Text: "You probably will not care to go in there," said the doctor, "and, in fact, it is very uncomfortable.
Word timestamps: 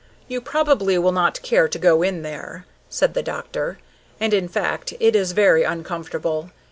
"You 0.27 0.41
probably 0.41 0.97
will 0.97 1.11
not 1.11 1.43
care 1.43 1.67
to 1.67 1.77
go 1.77 2.01
in 2.01 2.23
there," 2.23 2.65
said 2.89 3.13
the 3.13 3.21
doctor, 3.21 3.77
"and, 4.19 4.33
in 4.33 4.47
fact, 4.47 4.95
it 4.99 5.15
is 5.15 5.33
very 5.33 5.61
uncomfortable. 5.61 6.49